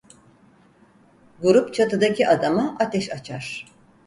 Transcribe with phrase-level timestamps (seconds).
[1.41, 3.65] Grup çatıdaki adama ateş açar.